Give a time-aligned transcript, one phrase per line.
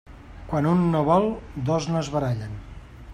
[0.53, 1.29] Quan un no vol,
[1.69, 2.57] dos no es barallen.